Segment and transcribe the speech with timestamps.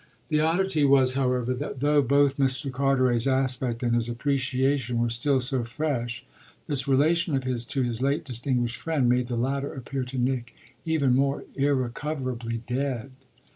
[0.29, 2.71] The oddity was, however, that though both Mr.
[2.71, 6.25] Carteret's aspect and his appreciation were still so fresh
[6.65, 10.55] this relation of his to his late distinguished friend made the latter appear to Nick
[10.85, 13.11] even more irrecoverably dead.